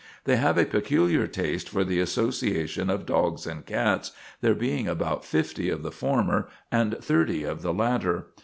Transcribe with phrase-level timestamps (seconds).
[0.23, 5.23] They have a peculiar taste for the association of dogs and cats, there being about
[5.23, 8.25] 50 of the former and 30 of the latter.